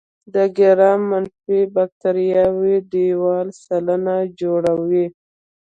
د 0.33 0.35
ګرام 0.57 1.01
منفي 1.11 1.59
باکتریاوو 1.75 2.73
دیوال 2.91 3.47
سلنه 3.65 4.15
جوړوي. 4.39 5.05